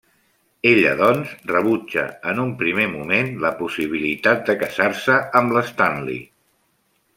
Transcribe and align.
Ella 0.69 0.93
doncs, 1.01 1.33
rebutja 1.51 2.05
en 2.31 2.41
un 2.45 2.55
primer 2.63 2.87
moment 2.95 3.29
la 3.45 3.53
possibilitat 3.61 4.43
de 4.49 4.57
casar-se 4.65 5.19
amb 5.43 5.55
l'Stanley. 5.59 6.21